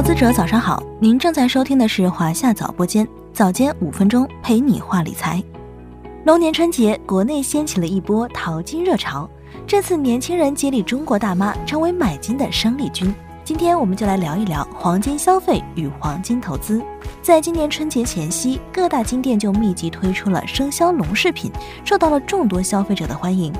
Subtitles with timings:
[0.00, 5.44] 投资者早上好，您正在收听的是华夏早播间，早间五分钟陪你话理财。
[6.24, 9.28] 龙年春节，国内掀起了一波淘金热潮，
[9.66, 13.14] 这次年轻人接力中国大妈，成为买金的生力军。
[13.44, 16.82] 今天我们就来聊一聊黄金消费与黄金投资。
[17.20, 21.52] 在今年春节前夕，各大金店就密集推出了生肖龙饰品，
[21.84, 23.52] 受到了众多消费者的欢迎。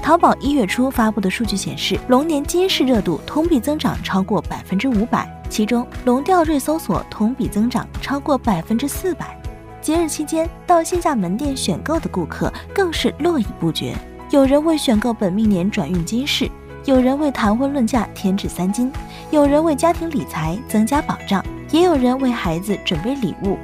[0.00, 9.36] 淘宝一月初发布的数据显示，龙年金饰热度同比增长超过百分之五百，其中龙吊坠搜索同比增长超过百分之四百。
[9.82, 13.94] 节日期间到线下门店选购的顾客更是络绎不绝，
[14.30, 16.48] 有人为选购本命年转运金饰。
[16.86, 18.90] 有人为谈婚论嫁添置三金，
[19.30, 23.58] 有人为家庭理财增加保障，也有人为孩子准备礼物。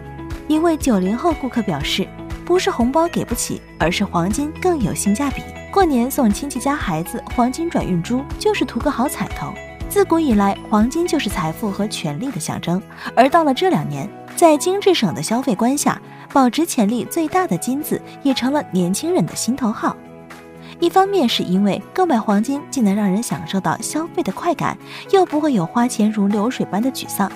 [0.49, 2.07] 一位九零后顾客表示
[2.45, 5.43] ：“不是红包给不起，而是黄金更有性价比。
[5.73, 9.53] 过年送亲戚家孩子黄金转运珠，就是图个好彩头。
[9.97, 12.83] 自古以来，黄金就是财富和权力的象征。
[13.15, 15.99] 而到了这两年，在精致省的消费观下，
[16.35, 19.97] 保值潜力最大的金子也成了年轻人的心头好。”
[20.80, 24.77] 一方面是因为购买黄金既能让人享受到消费的快感，
[25.13, 27.27] 又不会有花钱如流水般的沮丧；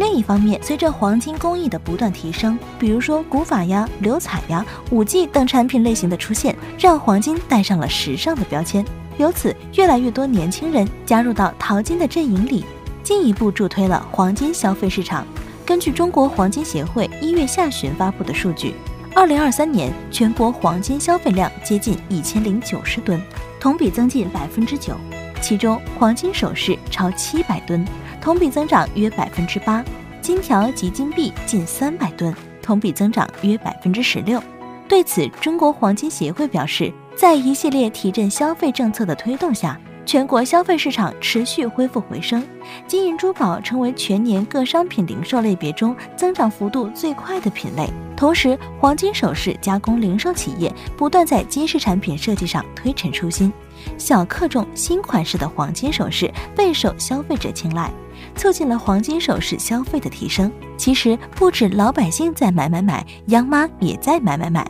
[0.00, 8.84] 另一方面，随着黄金工艺的不断提升，比如说古法呀、流彩呀、五 G 等产品类型的出现，让黄金带上了时尚的标签。
[9.18, 12.64] 由此，越来越多年轻人加入到淘金的阵营里，
[13.02, 15.26] 进一步助推了黄金消费市场。
[15.64, 18.74] 根据中国黄金协会一月下旬发布的数据。
[19.14, 23.20] 二零二三年全国黄金消费量接近一千零九十吨，
[23.60, 24.96] 同比增进百分之九，
[25.40, 27.84] 其中黄金首饰超七百吨，
[28.22, 29.84] 同比增长约百分之八；
[30.22, 34.42] 金条及金币近三百吨，同比增长约百分之十六。
[34.88, 39.78] 对此，中国黄金协会表示，在一系列提振消费政策的推动下。
[40.04, 42.44] 全国消费市场持续恢复回升，
[42.88, 47.88] 金银珠宝成为全年各商品零售类别中增长幅度最快的品类。
[48.16, 53.52] 同时，黄金首饰加工零售企业不断在金饰产品设计上推陈出新，
[53.96, 57.88] 小克重、新款式的黄金首饰备受消费者青睐，
[58.34, 60.50] 促进了黄金首饰消费的提升。
[60.76, 64.66] 其实，不止老百姓在买买买，央妈也在买买买。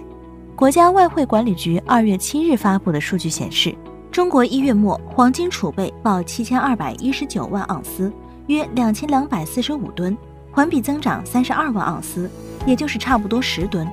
[0.62, 3.74] 国家外汇管理局二月七日发布的数据显示。
[4.12, 8.12] 中国一月末黄金储备报七千二百一十九万盎司，
[8.46, 10.16] 约两千两百四十五吨，
[10.52, 12.30] 环比增长三十二万盎司，
[12.64, 13.88] 也就是差不多十吨。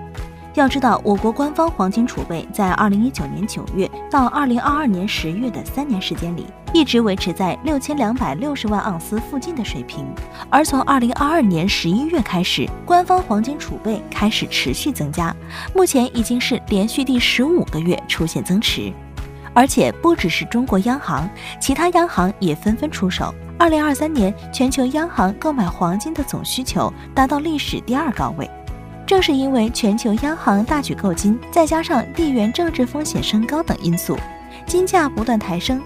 [0.55, 10.05] 要知道，我国官方黄金储备在二零一九年九月到二零二二年十月的三年时间里，一直维持在六千两百六十万盎司附近的水平。
[10.49, 15.33] 而从二零二二年十一月开始，官方黄金储备开始持续增加，
[15.75, 18.91] 目前已经是连续第十五个月出现增持。
[19.53, 21.29] 而且不只是中国央行，
[21.59, 23.33] 其他央行也纷纷出手。
[23.57, 28.49] 二零二三年，全球央行购买黄金的总需求达到历史第二高位。
[29.09, 34.15] 正是因为全球央行大举购金，再加上地缘政治风险升高等因素，
[34.67, 35.81] 金价不断抬升。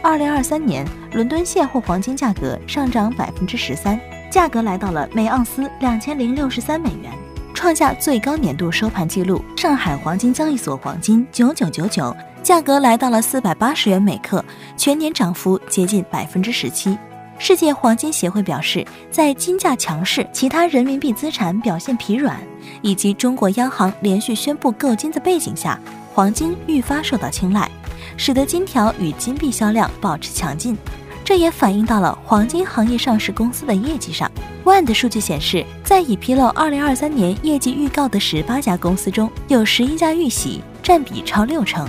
[0.00, 3.98] 二零二三年，伦敦现货黄金价格上涨百分之十三，
[4.30, 7.10] 价格来到了每盎司两千零六十三美元，
[7.52, 9.44] 创下最高年度收盘纪录。
[9.56, 12.14] 上海黄金交易所黄金九九九九。
[12.44, 14.42] 价格来到了四百八十元每克，
[14.76, 16.96] 全年涨幅接近百分之十七。
[17.38, 22.36] 世界黄金协会表示，在金价强势、其他人民币资产表现疲软，
[22.82, 25.78] 以及中国央行连续宣布购金的背景下，
[26.12, 27.70] 黄金愈发受到青睐，
[28.16, 30.76] 使得金条与金币销量保持强劲。
[31.24, 34.30] 这也反映到了黄金行业上市公司的业绩上。
[34.64, 41.88] 万的数据显示，在已披露二零二三年业绩预告的十八家公司中，有十一家预喜，占比超六成。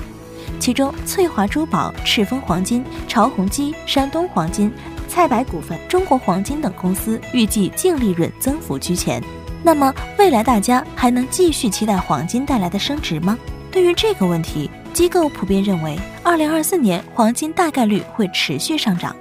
[0.60, 4.72] 其中，翠华珠宝、赤峰黄金、潮宏基、山东黄金、
[5.10, 9.22] 蔡白股份、中国黄金等公司预计净利润增幅居前。
[9.62, 13.38] 那么，未来大家还能继续期待黄金带来的升值吗？
[13.72, 19.14] 对于这个问题，机构普遍认为，二零二四年黄金大概率会持续上涨。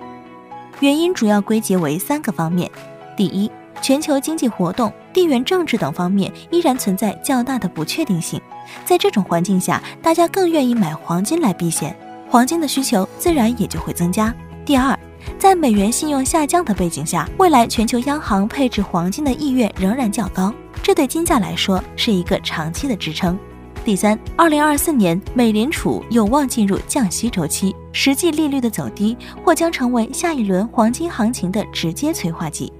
[0.80, 2.70] 原因主要归结为三个方面：
[3.16, 3.50] 第一，
[3.82, 8.40] 全球经济活动、地缘政治等方面依然存在较大的不确定性。
[8.84, 11.96] 在这种环境下，大家更愿意买黄金来避险，
[12.30, 14.32] 黄金的需求自然也就会增加。
[14.64, 14.96] 第二，
[15.38, 20.52] 在美元信用下降的背景下，未来全球央行配置黄金的意愿仍然较高，
[20.82, 23.38] 这对金价来说是一个长期的支撑。
[23.84, 32.72] 第三，二零二四年美联储有望进入降息周期，实际利率的走低或将成为下一轮黄金行情的直接催化剂。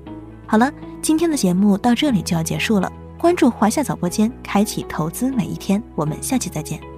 [0.47, 2.93] 好了，今天的节目到这里就要结束了。
[3.19, 5.83] 关注华夏早播间，开启投资每一天。
[5.95, 6.98] 我们下期再见。